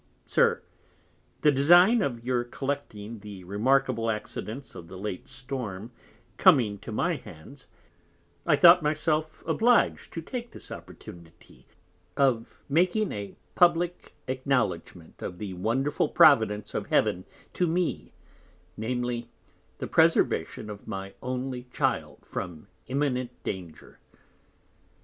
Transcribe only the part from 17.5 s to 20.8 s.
to me, namely, the Preservation